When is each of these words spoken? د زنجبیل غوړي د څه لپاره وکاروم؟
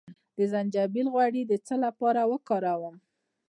د 0.37 0.39
زنجبیل 0.51 1.07
غوړي 1.13 1.41
د 1.47 1.53
څه 1.65 1.75
لپاره 1.85 2.21
وکاروم؟ 2.31 2.95